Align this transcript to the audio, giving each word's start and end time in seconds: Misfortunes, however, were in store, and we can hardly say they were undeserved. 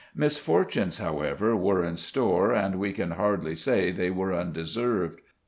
Misfortunes, 0.15 0.97
however, 0.97 1.55
were 1.55 1.83
in 1.83 1.95
store, 1.95 2.51
and 2.53 2.79
we 2.79 2.91
can 2.91 3.11
hardly 3.11 3.53
say 3.53 3.91
they 3.91 4.09
were 4.09 4.33
undeserved. 4.33 5.19